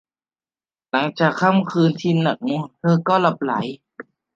[0.91, 3.53] หลังจากค่ำคืนที่หนักหน่วง เธอก็หลับใหล